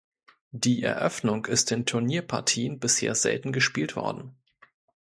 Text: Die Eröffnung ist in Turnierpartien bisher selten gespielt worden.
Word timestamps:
Die 0.49 0.81
Eröffnung 0.81 1.45
ist 1.45 1.71
in 1.71 1.85
Turnierpartien 1.85 2.79
bisher 2.79 3.13
selten 3.13 3.51
gespielt 3.51 3.95
worden. 3.95 4.33